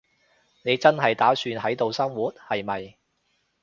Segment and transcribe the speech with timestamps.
[0.63, 2.97] 你真係打算喺度生活，係咪？